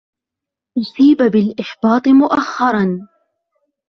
[0.77, 3.07] أصيب بالإحباط مؤخرا.